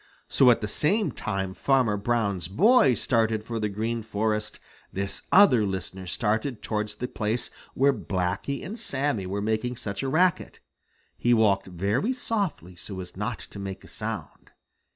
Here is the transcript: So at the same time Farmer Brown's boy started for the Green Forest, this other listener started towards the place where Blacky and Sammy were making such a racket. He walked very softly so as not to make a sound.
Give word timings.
So 0.27 0.49
at 0.49 0.61
the 0.61 0.67
same 0.67 1.11
time 1.11 1.53
Farmer 1.53 1.95
Brown's 1.95 2.47
boy 2.47 2.95
started 2.95 3.43
for 3.43 3.59
the 3.59 3.69
Green 3.69 4.01
Forest, 4.01 4.59
this 4.91 5.21
other 5.31 5.63
listener 5.63 6.07
started 6.07 6.63
towards 6.63 6.95
the 6.95 7.07
place 7.07 7.51
where 7.75 7.93
Blacky 7.93 8.65
and 8.65 8.79
Sammy 8.79 9.27
were 9.27 9.43
making 9.43 9.75
such 9.77 10.01
a 10.01 10.09
racket. 10.09 10.59
He 11.19 11.35
walked 11.35 11.67
very 11.67 12.13
softly 12.13 12.75
so 12.75 12.99
as 12.99 13.15
not 13.15 13.37
to 13.51 13.59
make 13.59 13.83
a 13.83 13.87
sound. 13.87 14.49